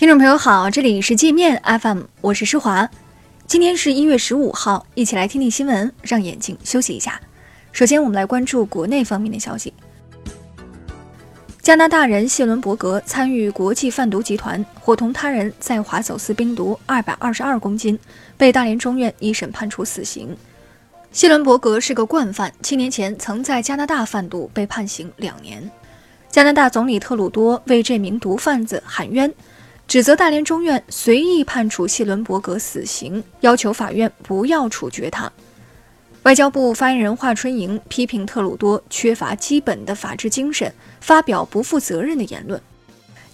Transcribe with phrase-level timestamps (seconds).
[0.00, 2.88] 听众朋友好，这里是界面 FM，我是施华。
[3.46, 7.20] 今天是一月十五号，一起来听听新闻，让眼睛休息一下。
[7.70, 9.74] 首先，我们来关注国内方面的消息。
[11.60, 17.98] 加拿大人谢伦伯格参与国际贩毒集团，伙同他人在华走私冰毒二百二十二公斤，
[18.38, 20.34] 被大连中院一审判处死刑。
[21.12, 25.70] 谢伦伯格是个惯犯，七年前曾在加拿大贩毒，被判刑两年。
[26.30, 29.30] 加拿大总理特鲁多为这名毒贩子喊冤。
[29.90, 35.32] 指责大连中院随意判处谢伦伯格死刑，要求法院不要处决他。
[36.22, 42.62] 外交部发言人华春莹批评特鲁多缺乏基本的法治精神，发表不负责任的言论。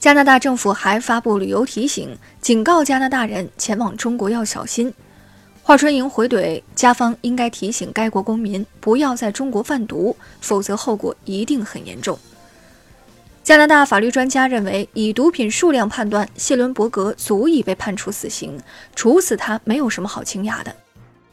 [0.01, 4.91] 加拿大政府还发布旅游提醒，警告加拿大人前往中国要小心。
[5.63, 12.19] 华春莹回怼，加方应该提醒该国公民不要在中国贩毒，否则后果一定很严重。
[13.47, 18.59] 加拿大法律专家认为，以毒品数量判断，谢伦伯格足以被判处死刑，
[18.97, 20.75] 处死他没有什么好惊讶的。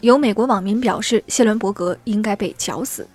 [0.02, 3.08] 有美国网民表示，谢伦伯格应该被绞死。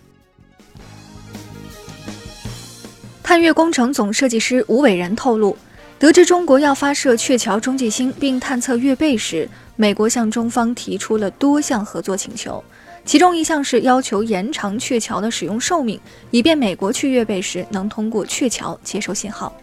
[3.23, 5.57] 探月工程总设计师吴伟仁透露，
[6.01, 12.65] 得知中国要发射鹊桥中继星并探测月背时，美国向中方提出了多项合作请求。
[13.05, 15.99] 其中一项是要求延长鹊桥的使用寿命，
[16.31, 19.55] 以便美国去月背时能通过鹊桥接收信号。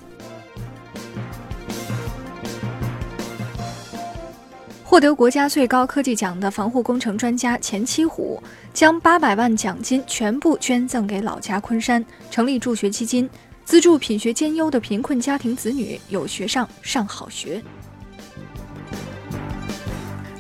[4.84, 8.42] 获得国家最高科技奖的防护工程专家钱七虎，
[8.74, 13.30] 将八百万奖金全部捐赠给老家昆山，成立助学基金，
[13.66, 17.62] 资助品学兼优的贫困家庭子女有学上，上好学。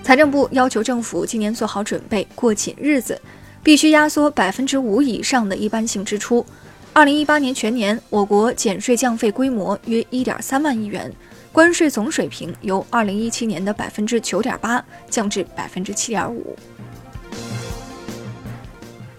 [0.05, 3.19] 财政部要求政府今年做好准备过紧日子，
[3.63, 6.45] 必须压缩百分之五以上的一般性支出。
[6.93, 11.11] 二零一八年全年，我国减税降费规模约一点三万亿元，
[11.51, 16.55] 关税总水平由二零一七年的百分之九点八降至百分之七点五。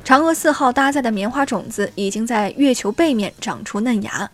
[0.04, 4.30] 嫦娥四号搭载的棉花种子已经在月球背面长出嫩芽，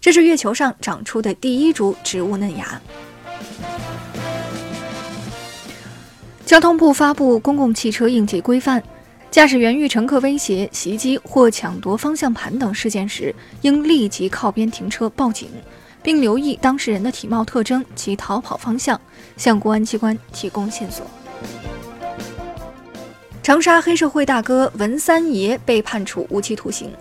[0.00, 2.80] 这是月球上长出的第一株植物嫩芽。
[6.46, 8.80] 交通部发布公共汽车应急规范，
[9.32, 15.48] 驾驶员遇乘客威胁、袭击或抢夺方向盘等事件时，应立即靠边停车报警，
[16.04, 18.98] 并留意当事人的体貌特征及逃跑方向，
[19.36, 21.04] 向公安机关提供线索。
[23.42, 26.92] 长沙黑社会大哥文三爷被判处无期徒刑。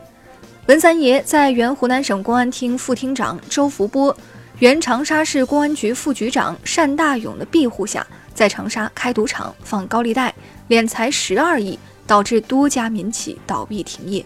[0.65, 4.15] 文三爷在原湖南省公安厅副厅长周福波、
[4.57, 8.05] 原长沙市公安局副局长单大勇的庇护下。
[8.35, 10.35] 在长沙开赌场放高利贷，
[10.67, 14.23] 敛财十二亿，导致多家民企倒闭停业。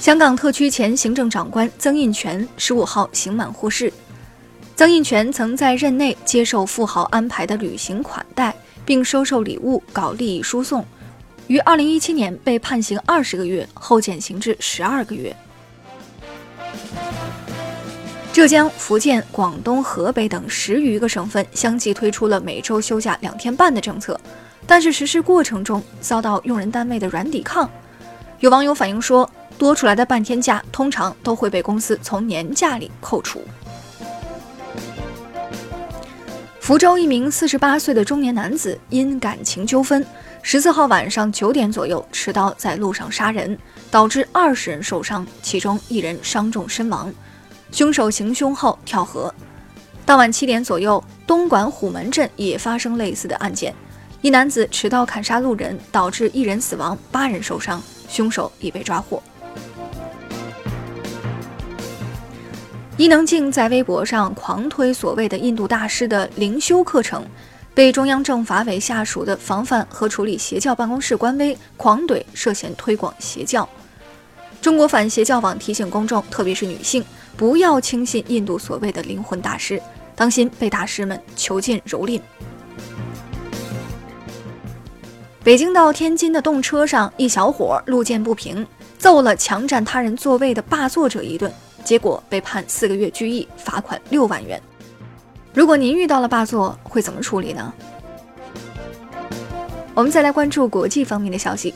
[0.00, 3.92] 香港特区前行政长官曾荫权十五号刑满获释。
[4.76, 10.86] 曾荫权曾在任内接受富豪安排的旅行款待，并收受礼物搞利益输送，
[11.48, 15.34] 于二零一七年被判刑二十个月，后减刑至十二个月。
[18.38, 24.18] 浙江、福建、广东、河北等十余个省份相继推出了每周休假两天半的政策，
[24.64, 27.68] 但是实施过程中遭到用人单位的软抵抗。
[28.38, 29.28] 有网友反映说，
[29.58, 33.42] 多出来的半天假通常都会被公司从年假里扣除。
[36.60, 40.06] 福州一名四十八岁的中年男子因感情纠纷，
[40.42, 43.58] 十四号晚上九点左右持刀在路上杀人，
[43.90, 47.12] 导致二十人受伤，其中一人伤重身亡。
[47.70, 49.32] 凶手行凶后跳河。
[50.04, 53.74] 当晚七点左右，东莞虎门镇也发生类似的案件，
[54.22, 59.22] 一男子持刀砍杀路人，导致一人死亡，八人受伤，凶手已被抓获。
[62.96, 67.24] 伊能静在微博上狂推所谓的印度大师的灵修课程，
[67.72, 73.68] 被中央政法委下属的防范和处理邪教办公室官微狂怼，涉嫌推广邪教。
[74.60, 77.04] 中国反邪教网提醒公众，特别是女性。
[77.36, 79.80] 不要轻信印度所谓的灵魂大师，
[80.16, 82.20] 当心被大师们囚禁蹂躏。
[85.44, 88.66] 北京到天津的动车上，一小伙路见不平，
[88.98, 91.52] 揍了强占他人座位的霸座者一顿，
[91.84, 94.60] 结果被判四个月拘役，罚款六万元。
[95.54, 97.72] 如果您遇到了霸座，会怎么处理呢？
[99.94, 101.72] 我们再来关注国际方面的消息。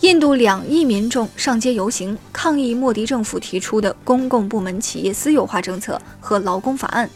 [0.00, 7.10] 印度两亿民众上街游行，抗议莫迪政府提出的公共部门企业私有化政策和劳工法案。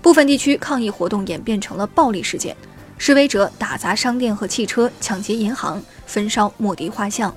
[0.00, 2.56] 部分地区抗议活动演变成了暴力事件，
[2.96, 7.34] 示威者打砸商店和汽车，抢劫银行，焚烧莫迪画像。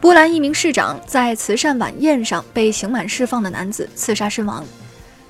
[0.00, 4.64] 波兰一名市长在慈善晚宴上被刑满释放的男子刺杀身亡。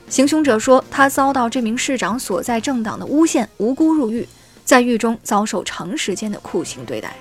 [0.09, 4.27] 行凶者说，他遭到这名市长所在政党的诬陷，无辜入狱，
[4.65, 7.15] 在狱中遭受长时间的酷刑对待。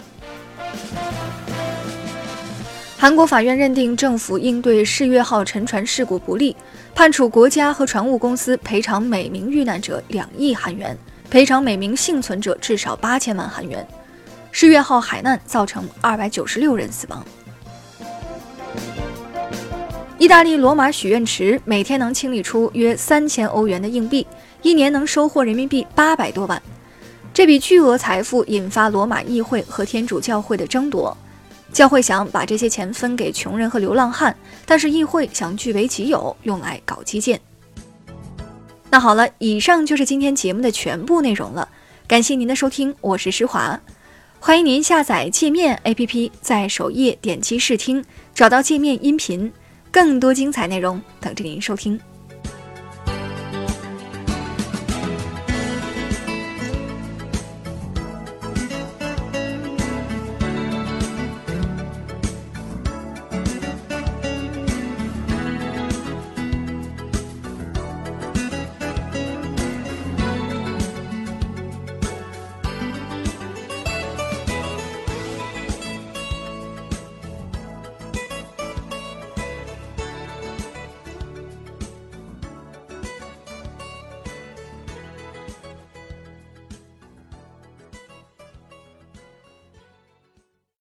[2.97, 6.55] 韩国法院认定政府应对世越号沉船事故不利，
[6.93, 10.95] 判处国家和船务公司赔偿每名遇难者两亿韩元，
[11.27, 13.85] 赔偿每名幸存者至少八千万韩元。
[14.51, 17.25] 世越号海难造成二百九十六人死亡。
[20.19, 24.27] 意大利罗马许愿池每天能清理出约三千欧元的硬币，
[24.61, 26.61] 一年能收获人民币八百多万。
[27.33, 31.15] 这笔巨额财富引发罗马议会和天主教会的争夺。
[31.71, 34.35] 教会想把这些钱分给穷人和流浪汉，
[34.65, 37.39] 但是议会想据为己有，用来搞基建。
[38.89, 41.69] 那好了，以上就是今天节目的全部内容了。
[42.05, 43.79] 感谢您的收听，我是施华，
[44.41, 48.03] 欢迎您下载界面 APP，在首页点击试听，
[48.35, 49.49] 找到界面音频。
[49.89, 51.97] 更多精彩内容等着您收听。